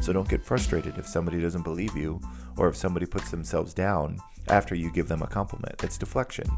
So 0.00 0.12
don't 0.12 0.28
get 0.28 0.44
frustrated 0.44 0.98
if 0.98 1.06
somebody 1.06 1.40
doesn't 1.40 1.62
believe 1.62 1.96
you 1.96 2.20
or 2.56 2.68
if 2.68 2.76
somebody 2.76 3.06
puts 3.06 3.30
themselves 3.30 3.72
down 3.72 4.18
after 4.48 4.74
you 4.74 4.90
give 4.90 5.08
them 5.08 5.22
a 5.22 5.26
compliment. 5.26 5.82
It's 5.84 5.98
deflection. 5.98 6.48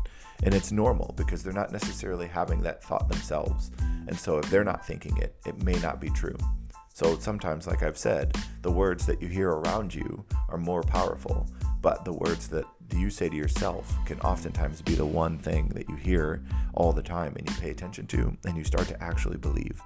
And 0.43 0.55
it's 0.55 0.73
normal 0.73 1.15
because 1.17 1.43
they're 1.43 1.53
not 1.53 1.73
necessarily 1.73 2.27
having 2.27 2.63
that 2.63 2.83
thought 2.83 3.09
themselves. 3.09 3.71
And 4.07 4.19
so 4.19 4.39
if 4.39 4.49
they're 4.51 4.65
not 4.65 4.87
thinking 4.87 5.17
it, 5.19 5.35
it 5.45 5.63
may 5.63 5.79
not 5.81 6.01
be 6.01 6.11
true. 6.11 6.37
So 6.99 7.17
sometimes, 7.21 7.69
like 7.69 7.85
I've 7.85 7.97
said, 7.97 8.37
the 8.63 8.73
words 8.73 9.07
that 9.07 9.23
you 9.23 9.29
hear 9.29 9.51
around 9.51 9.95
you 9.95 10.25
are 10.49 10.59
more 10.59 10.83
powerful, 10.83 11.47
but 11.81 12.05
the 12.05 12.13
words 12.13 12.49
that 12.49 12.65
you 12.93 13.09
say 13.09 13.29
to 13.29 13.37
yourself 13.37 13.95
can 14.05 14.19
oftentimes 14.23 14.83
be 14.83 14.97
the 14.97 15.07
one 15.07 15.39
thing 15.39 15.69
that 15.77 15.89
you 15.89 15.95
hear 15.95 16.43
all 16.75 16.93
the 16.93 17.01
time 17.01 17.37
and 17.37 17.49
you 17.49 17.55
pay 17.61 17.71
attention 17.71 18.09
to 18.09 18.37
and 18.47 18.57
you 18.57 18.65
start 18.65 18.89
to 18.89 19.01
actually 19.01 19.37
believe. 19.37 19.81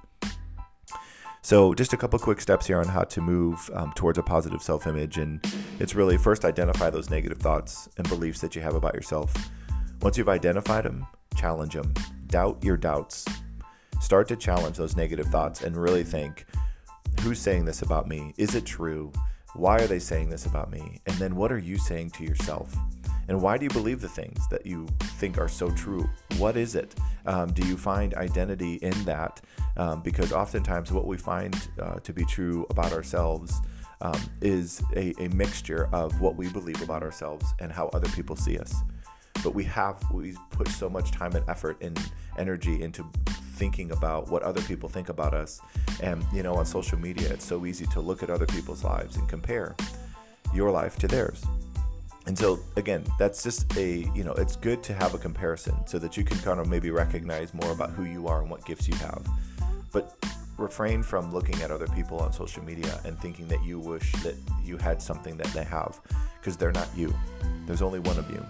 So, 1.43 1.75
just 1.75 1.93
a 1.93 1.99
couple 1.99 2.19
quick 2.19 2.41
steps 2.41 2.67
here 2.67 2.79
on 2.79 2.89
how 2.89 3.03
to 3.03 3.21
move 3.21 3.71
um, 3.75 3.93
towards 3.95 4.17
a 4.17 4.23
positive 4.23 4.63
self 4.63 4.87
image. 4.87 5.19
And 5.19 5.45
it's 5.81 5.95
really 5.95 6.17
first 6.17 6.47
identify 6.47 6.89
those 6.89 7.11
negative 7.11 7.41
thoughts 7.41 7.91
and 7.99 8.09
beliefs 8.09 8.41
that 8.41 8.57
you 8.57 8.63
have 8.63 8.75
about 8.75 8.95
yourself. 8.95 9.35
Once 10.01 10.17
you've 10.17 10.31
identified 10.31 10.87
them, 10.87 11.07
challenge 11.37 11.75
them. 11.75 11.93
Doubt 12.29 12.65
your 12.65 12.79
doubts. 12.79 13.27
Start 14.01 14.29
to 14.29 14.37
challenge 14.37 14.79
those 14.79 14.97
negative 14.97 15.27
thoughts 15.27 15.63
and 15.63 15.77
really 15.77 16.05
think 16.05 16.47
who's 17.21 17.39
saying 17.39 17.65
this 17.65 17.83
about 17.83 18.09
me? 18.09 18.35
Is 18.37 18.55
it 18.55 18.65
true? 18.65 19.13
Why 19.55 19.77
are 19.77 19.87
they 19.87 19.99
saying 19.99 20.31
this 20.31 20.47
about 20.47 20.71
me? 20.71 21.01
And 21.07 21.17
then 21.19 21.37
what 21.37 21.53
are 21.53 21.59
you 21.59 21.77
saying 21.77 22.11
to 22.11 22.25
yourself? 22.25 22.75
And 23.29 23.41
why 23.41 23.57
do 23.57 23.65
you 23.65 23.71
believe 23.71 24.01
the 24.01 24.09
things 24.09 24.49
that 24.49 24.67
you 24.67 24.87
think 25.19 25.39
are 25.39 25.49
so 25.49 25.71
true? 25.71 26.09
What 26.39 26.57
is 26.57 26.75
it? 26.75 26.95
Um, 27.27 27.53
do 27.53 27.67
you 27.67 27.77
find 27.77 28.15
identity 28.15 28.75
in 28.77 29.05
that? 29.05 29.41
Um, 29.77 30.03
because 30.03 30.33
oftentimes, 30.33 30.93
what 30.93 31.07
we 31.07 31.17
find 31.17 31.69
uh, 31.81 31.95
to 32.01 32.13
be 32.13 32.25
true 32.25 32.67
about 32.71 32.93
ourselves 32.93 33.61
um, 34.01 34.21
is 34.41 34.83
a, 34.97 35.15
a 35.23 35.29
mixture 35.29 35.89
of 35.93 36.21
what 36.21 36.37
we 36.37 36.49
believe 36.49 36.83
about 36.83 37.03
ourselves 37.03 37.47
and 37.61 37.71
how 37.71 37.87
other 37.89 38.09
people 38.11 38.37
see 38.37 38.59
us. 38.59 38.75
But 39.43 39.55
we 39.55 39.65
have 39.65 40.03
we 40.13 40.37
put 40.51 40.69
so 40.69 40.89
much 40.89 41.11
time 41.11 41.35
and 41.35 41.49
effort 41.49 41.77
and 41.81 41.99
energy 42.39 42.83
into 42.83 43.09
thinking 43.53 43.93
about 43.93 44.29
what 44.29 44.43
other 44.43 44.61
people 44.63 44.89
think 44.89 45.09
about 45.09 45.35
us. 45.35 45.61
And, 46.03 46.25
you 46.33 46.43
know, 46.43 46.55
on 46.55 46.67
social 46.67 46.99
media, 46.99 47.33
it's 47.33 47.45
so 47.45 47.67
easy 47.67 47.87
to 47.87 48.01
look 48.01 48.23
at 48.23 48.31
other 48.31 48.47
people's 48.47 48.85
lives 48.85 49.17
and 49.17 49.29
compare 49.29 49.77
your 50.55 50.71
life 50.71 50.97
to 50.97 51.09
theirs. 51.09 51.45
And 52.27 52.39
so, 52.39 52.61
again, 52.77 53.05
that's 53.19 53.43
just 53.43 53.77
a, 53.77 54.09
you 54.15 54.23
know, 54.23 54.33
it's 54.33 54.57
good 54.57 54.83
to 54.85 54.95
have 54.95 55.15
a 55.15 55.19
comparison 55.19 55.75
so 55.87 55.99
that 55.99 56.17
you 56.17 56.25
can 56.25 56.39
kind 56.39 56.61
of 56.61 56.69
maybe 56.69 56.91
recognize 56.91 57.53
more 57.53 57.73
about 57.73 57.91
who 57.91 58.05
you 58.05 58.29
are 58.29 58.41
and 58.41 58.51
what 58.51 58.65
gifts 58.65 58.87
you 58.87 58.95
have. 58.97 59.27
But 59.93 60.17
refrain 60.57 61.03
from 61.03 61.33
looking 61.33 61.61
at 61.63 61.71
other 61.71 61.89
people 61.89 62.19
on 62.19 62.33
social 62.33 62.63
media 62.63 63.01
and 63.05 63.19
thinking 63.19 63.49
that 63.49 63.65
you 63.65 63.79
wish 63.79 64.13
that 64.23 64.37
you 64.65 64.77
had 64.77 65.03
something 65.03 65.37
that 65.37 65.49
they 65.49 65.65
have 65.65 66.01
because 66.41 66.57
they're 66.57 66.73
not 66.73 66.89
you. 66.97 67.13
There's 67.67 67.83
only 67.83 67.99
one 67.99 68.19
of 68.19 68.31
you. 68.31 68.45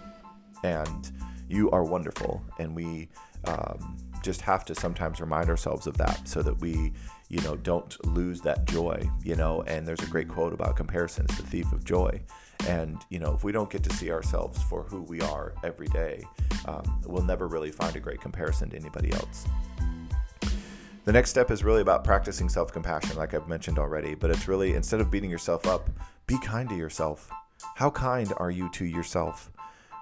And 0.65 1.11
you 1.49 1.71
are 1.71 1.85
wonderful. 1.85 2.43
And 2.59 2.75
we 2.77 3.09
um, 3.45 3.97
just 4.23 4.41
have 4.43 4.65
to 4.67 4.75
sometimes 4.75 5.21
remind 5.21 5.49
ourselves 5.49 5.87
of 5.87 5.97
that 5.99 6.27
so 6.27 6.43
that 6.43 6.61
we, 6.61 6.93
you 7.29 7.41
know, 7.43 7.57
don't 7.57 8.05
lose 8.07 8.41
that 8.43 8.65
joy, 8.67 9.09
you 9.23 9.37
know. 9.37 9.63
And 9.63 9.87
there's 9.87 10.03
a 10.03 10.07
great 10.07 10.29
quote 10.29 10.53
about 10.53 10.77
comparisons, 10.77 11.37
the 11.37 11.43
thief 11.43 11.73
of 11.73 11.85
joy. 11.85 12.21
And, 12.69 13.03
you 13.09 13.19
know, 13.19 13.35
if 13.35 13.45
we 13.45 13.53
don't 13.53 13.71
get 13.71 13.83
to 13.85 13.93
see 13.95 14.11
ourselves 14.11 14.63
for 14.65 14.85
who 14.85 15.03
we 15.03 15.21
are 15.21 15.55
every 15.65 15.89
day, 15.89 16.25
um, 16.67 17.01
we'll 17.07 17.25
never 17.25 17.49
really 17.49 17.73
find 17.73 17.97
a 17.97 18.01
great 18.01 18.21
comparison 18.21 18.71
to 18.71 18.77
anybody 18.77 19.13
else. 19.13 19.47
The 21.05 21.13
next 21.13 21.31
step 21.31 21.51
is 21.51 21.65
really 21.65 21.83
about 21.83 22.05
practicing 22.05 22.49
self 22.49 22.73
compassion, 22.73 23.17
like 23.17 23.35
I've 23.35 23.49
mentioned 23.49 23.79
already, 23.79 24.15
but 24.15 24.31
it's 24.31 24.47
really 24.47 24.75
instead 24.75 25.01
of 25.01 25.11
beating 25.11 25.31
yourself 25.31 25.67
up, 25.67 25.91
be 26.27 26.39
kind 26.39 26.69
to 26.69 26.77
yourself. 26.77 27.29
How 27.75 27.91
kind 27.91 28.33
are 28.37 28.51
you 28.51 28.69
to 28.71 28.85
yourself? 28.85 29.51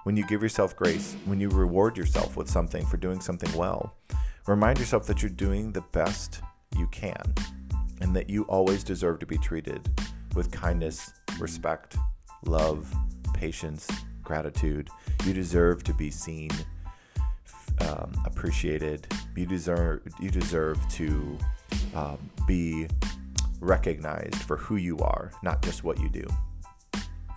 When 0.03 0.17
you 0.17 0.25
give 0.25 0.41
yourself 0.41 0.75
grace, 0.75 1.15
when 1.25 1.39
you 1.39 1.49
reward 1.49 1.95
yourself 1.95 2.35
with 2.35 2.49
something 2.49 2.85
for 2.87 2.97
doing 2.97 3.21
something 3.21 3.53
well, 3.55 3.93
remind 4.47 4.79
yourself 4.79 5.05
that 5.07 5.21
you're 5.21 5.29
doing 5.29 5.71
the 5.71 5.83
best 5.91 6.41
you 6.75 6.87
can 6.87 7.21
and 8.01 8.15
that 8.15 8.29
you 8.29 8.43
always 8.43 8.83
deserve 8.83 9.19
to 9.19 9.27
be 9.27 9.37
treated 9.37 9.87
with 10.33 10.51
kindness, 10.51 11.11
respect, 11.39 11.97
love, 12.45 12.91
patience, 13.35 13.87
gratitude. 14.23 14.89
You 15.25 15.33
deserve 15.33 15.83
to 15.83 15.93
be 15.93 16.09
seen, 16.09 16.49
um, 17.81 18.11
appreciated. 18.25 19.07
You 19.35 19.45
deserve 19.45 20.01
you 20.19 20.31
deserve 20.31 20.79
to 20.93 21.37
um, 21.93 22.17
be 22.47 22.87
recognized 23.59 24.35
for 24.35 24.57
who 24.57 24.77
you 24.77 24.97
are, 24.97 25.31
not 25.43 25.61
just 25.61 25.83
what 25.83 25.99
you 25.99 26.09
do. 26.09 26.25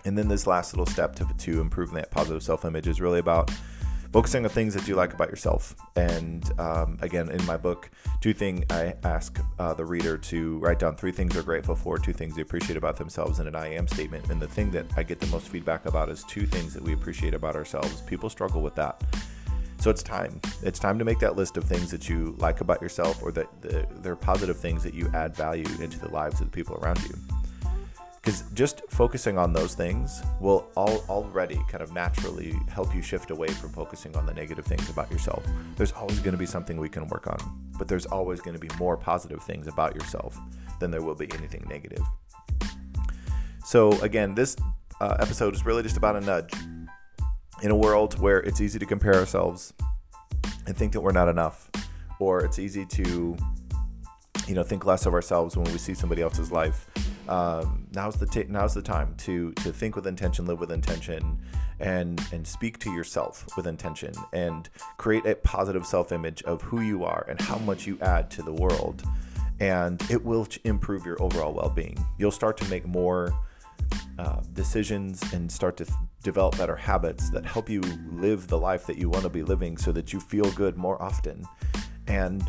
And 0.04 0.16
then 0.18 0.28
this 0.28 0.46
last 0.46 0.74
little 0.74 0.86
step 0.86 1.14
to, 1.16 1.26
to 1.38 1.60
improving 1.60 1.94
that 1.96 2.10
positive 2.10 2.42
self 2.42 2.64
image 2.64 2.86
is 2.86 3.00
really 3.00 3.20
about 3.20 3.50
focusing 4.14 4.44
on 4.44 4.48
things 4.50 4.74
that 4.74 4.86
you 4.86 4.94
like 4.94 5.12
about 5.12 5.28
yourself. 5.28 5.74
And 5.96 6.48
um, 6.60 6.98
again, 7.02 7.30
in 7.30 7.44
my 7.46 7.56
book, 7.56 7.90
two 8.20 8.32
things 8.32 8.64
I 8.70 8.94
ask 9.02 9.40
uh, 9.58 9.74
the 9.74 9.84
reader 9.84 10.16
to 10.16 10.58
write 10.60 10.78
down 10.78 10.94
three 10.94 11.10
things 11.10 11.34
they're 11.34 11.42
grateful 11.42 11.74
for, 11.74 11.98
two 11.98 12.12
things 12.12 12.36
they 12.36 12.42
appreciate 12.42 12.76
about 12.76 12.96
themselves, 12.96 13.40
and 13.40 13.48
an 13.48 13.56
I 13.56 13.74
am 13.74 13.88
statement. 13.88 14.30
And 14.30 14.40
the 14.40 14.46
thing 14.46 14.70
that 14.70 14.86
I 14.96 15.02
get 15.02 15.18
the 15.18 15.26
most 15.26 15.48
feedback 15.48 15.86
about 15.86 16.10
is 16.10 16.22
two 16.28 16.46
things 16.46 16.74
that 16.74 16.82
we 16.84 16.92
appreciate 16.92 17.34
about 17.34 17.56
ourselves. 17.56 18.02
People 18.02 18.30
struggle 18.30 18.62
with 18.62 18.76
that. 18.76 19.02
So 19.80 19.90
it's 19.90 20.04
time. 20.04 20.40
It's 20.62 20.78
time 20.78 20.96
to 21.00 21.04
make 21.04 21.18
that 21.18 21.34
list 21.34 21.56
of 21.56 21.64
things 21.64 21.90
that 21.90 22.08
you 22.08 22.36
like 22.38 22.60
about 22.60 22.80
yourself 22.80 23.20
or 23.20 23.32
that 23.32 23.48
the, 23.62 23.84
they're 23.96 24.14
positive 24.14 24.58
things 24.60 24.84
that 24.84 24.94
you 24.94 25.10
add 25.12 25.34
value 25.34 25.66
into 25.80 25.98
the 25.98 26.08
lives 26.08 26.40
of 26.40 26.52
the 26.52 26.52
people 26.52 26.76
around 26.76 27.02
you 27.02 27.33
because 28.24 28.42
just 28.54 28.80
focusing 28.88 29.36
on 29.36 29.52
those 29.52 29.74
things 29.74 30.22
will 30.40 30.70
all, 30.76 31.04
already 31.10 31.60
kind 31.68 31.82
of 31.82 31.92
naturally 31.92 32.54
help 32.70 32.94
you 32.94 33.02
shift 33.02 33.30
away 33.30 33.48
from 33.48 33.68
focusing 33.70 34.16
on 34.16 34.24
the 34.24 34.32
negative 34.32 34.64
things 34.64 34.88
about 34.88 35.10
yourself. 35.10 35.44
There's 35.76 35.92
always 35.92 36.20
going 36.20 36.32
to 36.32 36.38
be 36.38 36.46
something 36.46 36.78
we 36.78 36.88
can 36.88 37.06
work 37.08 37.26
on, 37.26 37.36
but 37.76 37.86
there's 37.86 38.06
always 38.06 38.40
going 38.40 38.58
to 38.58 38.60
be 38.60 38.74
more 38.78 38.96
positive 38.96 39.42
things 39.42 39.66
about 39.66 39.94
yourself 39.94 40.38
than 40.80 40.90
there 40.90 41.02
will 41.02 41.14
be 41.14 41.30
anything 41.34 41.66
negative. 41.68 42.02
So, 43.62 43.92
again, 44.00 44.34
this 44.34 44.56
uh, 45.02 45.16
episode 45.20 45.54
is 45.54 45.66
really 45.66 45.82
just 45.82 45.98
about 45.98 46.16
a 46.16 46.20
nudge. 46.22 46.54
In 47.62 47.70
a 47.70 47.76
world 47.76 48.18
where 48.18 48.40
it's 48.40 48.60
easy 48.60 48.78
to 48.78 48.86
compare 48.86 49.14
ourselves 49.16 49.74
and 50.66 50.74
think 50.74 50.92
that 50.92 51.00
we're 51.02 51.12
not 51.12 51.28
enough, 51.28 51.70
or 52.18 52.42
it's 52.42 52.58
easy 52.58 52.86
to, 52.86 53.36
you 54.48 54.54
know, 54.54 54.62
think 54.62 54.86
less 54.86 55.04
of 55.04 55.12
ourselves 55.12 55.58
when 55.58 55.70
we 55.70 55.78
see 55.78 55.92
somebody 55.92 56.22
else's 56.22 56.50
life 56.50 56.88
um, 57.28 57.86
now's 57.92 58.16
the 58.16 58.26
t- 58.26 58.46
now's 58.48 58.74
the 58.74 58.82
time 58.82 59.14
to 59.18 59.52
to 59.54 59.72
think 59.72 59.96
with 59.96 60.06
intention, 60.06 60.46
live 60.46 60.60
with 60.60 60.72
intention, 60.72 61.38
and 61.80 62.22
and 62.32 62.46
speak 62.46 62.78
to 62.80 62.92
yourself 62.92 63.46
with 63.56 63.66
intention, 63.66 64.12
and 64.32 64.68
create 64.96 65.26
a 65.26 65.34
positive 65.36 65.86
self 65.86 66.12
image 66.12 66.42
of 66.42 66.62
who 66.62 66.80
you 66.80 67.04
are 67.04 67.24
and 67.28 67.40
how 67.40 67.58
much 67.58 67.86
you 67.86 67.98
add 68.00 68.30
to 68.32 68.42
the 68.42 68.52
world, 68.52 69.02
and 69.60 70.02
it 70.10 70.24
will 70.24 70.46
improve 70.64 71.06
your 71.06 71.20
overall 71.22 71.52
well 71.52 71.70
being. 71.70 71.96
You'll 72.18 72.30
start 72.30 72.56
to 72.58 72.68
make 72.68 72.86
more. 72.86 73.32
Uh, 74.16 74.40
decisions 74.52 75.20
and 75.32 75.50
start 75.50 75.76
to 75.76 75.84
th- 75.84 75.98
develop 76.22 76.56
better 76.56 76.76
habits 76.76 77.30
that 77.30 77.44
help 77.44 77.68
you 77.68 77.80
live 78.12 78.46
the 78.46 78.56
life 78.56 78.86
that 78.86 78.96
you 78.96 79.10
want 79.10 79.24
to 79.24 79.28
be 79.28 79.42
living 79.42 79.76
so 79.76 79.90
that 79.90 80.12
you 80.12 80.20
feel 80.20 80.48
good 80.52 80.76
more 80.76 81.02
often. 81.02 81.44
And, 82.06 82.48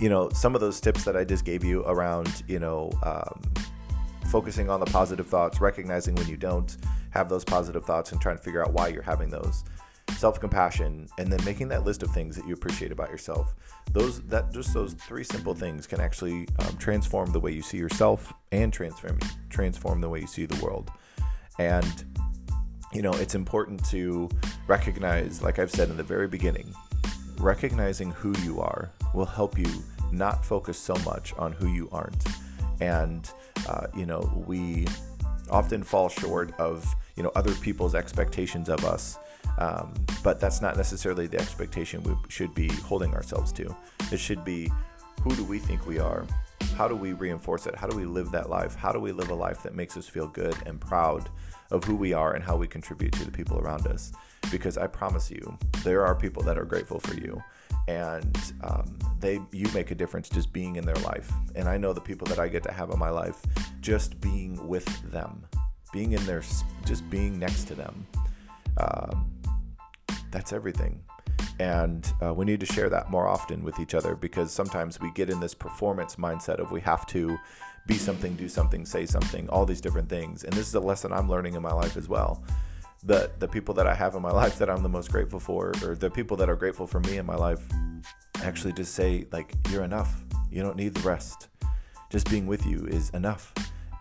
you 0.00 0.08
know, 0.08 0.30
some 0.30 0.56
of 0.56 0.60
those 0.60 0.80
tips 0.80 1.04
that 1.04 1.16
I 1.16 1.22
just 1.22 1.44
gave 1.44 1.62
you 1.62 1.84
around, 1.84 2.42
you 2.48 2.58
know, 2.58 2.90
um, 3.04 3.40
focusing 4.34 4.68
on 4.68 4.80
the 4.80 4.86
positive 4.86 5.28
thoughts, 5.28 5.60
recognizing 5.60 6.12
when 6.16 6.26
you 6.26 6.36
don't 6.36 6.78
have 7.10 7.28
those 7.28 7.44
positive 7.44 7.84
thoughts 7.84 8.10
and 8.10 8.20
trying 8.20 8.36
to 8.36 8.42
figure 8.42 8.64
out 8.64 8.72
why 8.72 8.88
you're 8.88 9.00
having 9.00 9.30
those. 9.30 9.62
Self 10.16 10.40
compassion, 10.40 11.06
and 11.18 11.32
then 11.32 11.38
making 11.44 11.68
that 11.68 11.84
list 11.84 12.02
of 12.02 12.10
things 12.10 12.34
that 12.34 12.44
you 12.44 12.52
appreciate 12.52 12.90
about 12.90 13.10
yourself. 13.10 13.54
Those 13.92 14.22
that 14.22 14.52
just 14.52 14.74
those 14.74 14.94
three 14.94 15.22
simple 15.22 15.54
things 15.54 15.86
can 15.86 16.00
actually 16.00 16.48
um, 16.58 16.76
transform 16.78 17.30
the 17.30 17.38
way 17.38 17.52
you 17.52 17.62
see 17.62 17.78
yourself 17.78 18.32
and 18.50 18.72
transform 18.72 19.20
transform 19.50 20.00
the 20.00 20.08
way 20.08 20.18
you 20.18 20.26
see 20.26 20.46
the 20.46 20.64
world. 20.64 20.90
And 21.60 22.04
you 22.92 23.02
know, 23.02 23.12
it's 23.12 23.36
important 23.36 23.84
to 23.90 24.28
recognize, 24.66 25.42
like 25.42 25.60
I've 25.60 25.70
said 25.70 25.90
in 25.90 25.96
the 25.96 26.02
very 26.02 26.26
beginning, 26.26 26.74
recognizing 27.38 28.10
who 28.10 28.36
you 28.42 28.60
are 28.60 28.90
will 29.14 29.26
help 29.26 29.56
you 29.56 29.70
not 30.10 30.44
focus 30.44 30.76
so 30.76 30.96
much 31.04 31.32
on 31.34 31.52
who 31.52 31.68
you 31.68 31.88
aren't. 31.92 32.24
And 32.80 33.30
uh, 33.68 33.86
you 33.94 34.06
know, 34.06 34.44
we 34.46 34.86
often 35.50 35.82
fall 35.82 36.08
short 36.08 36.58
of 36.58 36.94
you 37.16 37.22
know 37.22 37.30
other 37.34 37.54
people's 37.56 37.94
expectations 37.94 38.68
of 38.68 38.84
us. 38.84 39.18
Um, 39.58 39.94
but 40.22 40.40
that's 40.40 40.60
not 40.60 40.76
necessarily 40.76 41.26
the 41.26 41.38
expectation 41.38 42.02
we 42.02 42.16
should 42.28 42.54
be 42.54 42.68
holding 42.68 43.14
ourselves 43.14 43.52
to. 43.52 43.74
It 44.10 44.18
should 44.18 44.44
be 44.44 44.70
who 45.22 45.34
do 45.36 45.44
we 45.44 45.58
think 45.58 45.86
we 45.86 45.98
are? 45.98 46.26
How 46.76 46.88
do 46.88 46.96
we 46.96 47.12
reinforce 47.12 47.66
it? 47.66 47.76
How 47.76 47.86
do 47.86 47.96
we 47.96 48.04
live 48.04 48.32
that 48.32 48.50
life? 48.50 48.74
How 48.74 48.90
do 48.90 48.98
we 48.98 49.12
live 49.12 49.30
a 49.30 49.34
life 49.34 49.62
that 49.62 49.74
makes 49.74 49.96
us 49.96 50.08
feel 50.08 50.26
good 50.26 50.56
and 50.66 50.80
proud 50.80 51.30
of 51.70 51.84
who 51.84 51.94
we 51.94 52.12
are 52.12 52.32
and 52.34 52.42
how 52.42 52.56
we 52.56 52.66
contribute 52.66 53.12
to 53.12 53.24
the 53.24 53.30
people 53.30 53.58
around 53.58 53.86
us? 53.86 54.12
Because 54.50 54.76
I 54.76 54.88
promise 54.88 55.30
you, 55.30 55.56
there 55.84 56.04
are 56.04 56.14
people 56.16 56.42
that 56.42 56.58
are 56.58 56.64
grateful 56.64 56.98
for 56.98 57.14
you 57.14 57.40
and 57.88 58.52
um, 58.62 58.98
they 59.20 59.40
you 59.52 59.68
make 59.74 59.90
a 59.90 59.94
difference 59.94 60.28
just 60.28 60.52
being 60.52 60.76
in 60.76 60.84
their 60.84 60.96
life. 60.96 61.30
And 61.54 61.68
i 61.68 61.76
know 61.76 61.92
the 61.92 62.00
people 62.00 62.26
that 62.28 62.38
i 62.38 62.48
get 62.48 62.62
to 62.64 62.72
have 62.72 62.90
in 62.90 62.98
my 62.98 63.10
life 63.10 63.42
just 63.80 64.20
being 64.20 64.66
with 64.66 64.86
them 65.10 65.46
being 65.94 66.12
in 66.12 66.26
their 66.26 66.42
just 66.84 67.08
being 67.08 67.38
next 67.38 67.64
to 67.64 67.74
them. 67.76 68.06
Um, 68.76 69.30
that's 70.32 70.52
everything. 70.52 71.00
And 71.60 72.12
uh, 72.20 72.34
we 72.34 72.44
need 72.44 72.58
to 72.60 72.66
share 72.66 72.90
that 72.90 73.10
more 73.10 73.28
often 73.28 73.62
with 73.62 73.78
each 73.78 73.94
other 73.94 74.16
because 74.16 74.50
sometimes 74.50 75.00
we 75.00 75.12
get 75.12 75.30
in 75.30 75.38
this 75.38 75.54
performance 75.54 76.16
mindset 76.16 76.56
of 76.56 76.72
we 76.72 76.80
have 76.80 77.06
to 77.06 77.38
be 77.86 77.94
something 77.94 78.34
do 78.34 78.48
something 78.48 78.84
say 78.84 79.06
something 79.06 79.48
all 79.50 79.64
these 79.64 79.80
different 79.80 80.08
things. 80.08 80.42
And 80.42 80.52
this 80.52 80.66
is 80.66 80.74
a 80.74 80.80
lesson 80.80 81.12
i'm 81.12 81.28
learning 81.28 81.54
in 81.54 81.62
my 81.62 81.72
life 81.72 81.96
as 81.96 82.08
well 82.08 82.42
the 83.04 83.30
the 83.38 83.48
people 83.48 83.74
that 83.74 83.86
I 83.86 83.94
have 83.94 84.14
in 84.14 84.22
my 84.22 84.30
life 84.42 84.58
that 84.58 84.70
I'm 84.70 84.82
the 84.82 84.88
most 84.88 85.10
grateful 85.10 85.40
for, 85.40 85.72
or 85.82 85.94
the 85.94 86.10
people 86.10 86.36
that 86.38 86.48
are 86.48 86.56
grateful 86.56 86.86
for 86.86 87.00
me 87.00 87.18
in 87.18 87.26
my 87.26 87.36
life, 87.36 87.62
actually 88.42 88.72
just 88.72 88.94
say 88.94 89.26
like, 89.32 89.54
"You're 89.70 89.84
enough. 89.84 90.24
You 90.50 90.62
don't 90.62 90.76
need 90.76 90.94
the 90.94 91.06
rest. 91.08 91.48
Just 92.10 92.30
being 92.30 92.46
with 92.46 92.66
you 92.66 92.86
is 92.86 93.10
enough." 93.10 93.52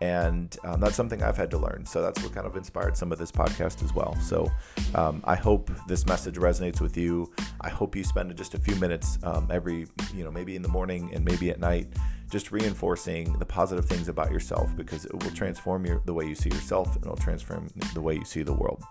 And 0.04 0.58
um, 0.66 0.82
that's 0.82 0.98
something 0.98 1.24
I've 1.24 1.38
had 1.38 1.50
to 1.52 1.58
learn. 1.58 1.86
So 1.86 2.02
that's 2.02 2.22
what 2.22 2.34
kind 2.36 2.46
of 2.46 2.58
inspired 2.58 2.98
some 2.98 3.14
of 3.14 3.18
this 3.18 3.32
podcast 3.32 3.82
as 3.86 3.94
well. 3.94 4.18
So 4.20 4.52
um, 4.96 5.22
I 5.24 5.36
hope 5.36 5.72
this 5.88 6.06
message 6.06 6.36
resonates 6.36 6.82
with 6.82 6.98
you. 6.98 7.32
I 7.62 7.70
hope 7.70 7.96
you 7.96 8.04
spend 8.04 8.36
just 8.36 8.54
a 8.54 8.58
few 8.58 8.76
minutes 8.76 9.18
um, 9.24 9.48
every, 9.50 9.88
you 10.14 10.26
know, 10.26 10.32
maybe 10.32 10.58
in 10.58 10.62
the 10.62 10.68
morning 10.68 11.10
and 11.14 11.24
maybe 11.24 11.52
at 11.52 11.60
night, 11.62 11.88
just 12.30 12.52
reinforcing 12.52 13.32
the 13.40 13.46
positive 13.46 13.86
things 13.86 14.10
about 14.10 14.30
yourself 14.30 14.76
because 14.76 15.06
it 15.06 15.14
will 15.14 15.32
transform 15.32 15.86
your, 15.86 16.02
the 16.04 16.14
way 16.14 16.28
you 16.28 16.36
see 16.36 16.50
yourself 16.50 16.94
and 16.98 17.06
it'll 17.06 17.16
transform 17.16 17.70
the 17.94 18.02
way 18.02 18.16
you 18.16 18.26
see 18.26 18.44
the 18.44 18.52
world. 18.52 18.84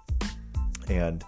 And 0.88 1.22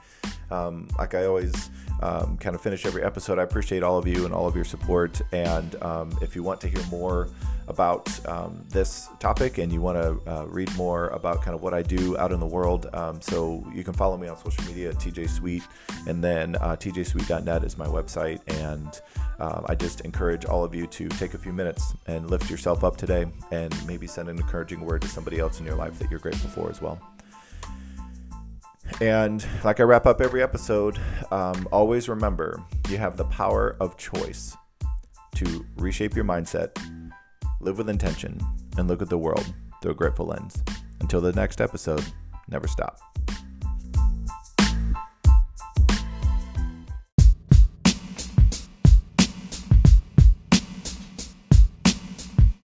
um, 0.51 0.89
like 0.99 1.15
I 1.15 1.27
always 1.27 1.69
um, 2.01 2.39
kind 2.39 2.57
of 2.57 2.63
finish 2.63 2.87
every 2.87 3.03
episode, 3.03 3.39
I 3.39 3.43
appreciate 3.43 3.83
all 3.83 3.99
of 3.99 4.07
you 4.07 4.25
and 4.25 4.33
all 4.33 4.47
of 4.47 4.57
your 4.57 4.65
support. 4.65 5.21
And 5.33 5.77
um, 5.83 6.17
if 6.23 6.35
you 6.35 6.43
want 6.43 6.63
to 6.63 6.69
hear 6.69 6.83
more 6.91 7.29
about 7.69 8.27
um, 8.29 8.65
this 8.69 9.09
topic 9.19 9.59
and 9.59 9.73
you 9.73 9.81
want 9.81 9.97
to 9.97 10.31
uh, 10.31 10.45
read 10.47 10.75
more 10.77 11.09
about 11.09 11.43
kind 11.43 11.55
of 11.55 11.63
what 11.63 11.75
I 11.75 11.83
do 11.83 12.17
out 12.19 12.33
in 12.33 12.41
the 12.41 12.47
world, 12.47 12.89
um, 12.93 13.21
so 13.21 13.67
you 13.75 13.85
can 13.85 13.95
follow 13.95 14.17
me 14.17 14.29
on 14.29 14.37
social 14.37 14.65
media 14.65 14.91
at 14.91 14.97
TJ 14.97 15.29
Sweet, 15.29 15.63
and 16.07 16.23
then 16.23 16.57
uh, 16.57 16.77
tjsweet.net 16.77 17.65
is 17.65 17.77
my 17.79 17.87
website. 17.87 18.41
And 18.63 19.01
uh, 19.39 19.63
I 19.67 19.75
just 19.75 20.03
encourage 20.03 20.45
all 20.45 20.65
of 20.65 20.75
you 20.75 20.87
to 20.89 21.09
take 21.09 21.35
a 21.35 21.39
few 21.39 21.53
minutes 21.53 21.95
and 22.07 22.31
lift 22.31 22.51
yourself 22.51 22.85
up 22.85 22.97
today, 22.97 23.27
and 23.51 23.87
maybe 23.87 24.07
send 24.07 24.29
an 24.29 24.37
encouraging 24.37 24.81
word 24.81 25.03
to 25.03 25.09
somebody 25.09 25.39
else 25.39 25.61
in 25.61 25.67
your 25.67 25.77
life 25.77 25.99
that 25.99 26.11
you're 26.11 26.21
grateful 26.21 26.51
for 26.51 26.71
as 26.71 26.81
well. 26.81 27.01
And 29.01 29.45
like 29.65 29.81
I 29.81 29.83
wrap 29.83 30.07
up 30.07 30.21
every 30.21 30.43
episode, 30.43 30.99
um, 31.31 31.69
always 31.73 32.09
remember 32.09 32.63
you 32.89 32.99
have 32.99 33.17
the 33.17 33.25
power 33.25 33.77
of 33.81 33.97
choice 33.97 34.57
to 35.37 35.67
reshape 35.77 36.15
your 36.15 36.25
mindset 36.25 36.79
live 37.61 37.79
with 37.79 37.89
intention, 37.89 38.41
and 38.77 38.89
look 38.89 39.03
at 39.03 39.09
the 39.09 39.19
world 39.19 39.53
through 39.81 39.93
a 39.93 39.95
grateful 39.95 40.27
lens. 40.27 40.63
Until 41.01 41.21
the 41.21 41.33
next 41.33 41.61
episode, 41.61 42.05
never 42.49 42.67
stop. 42.67 42.99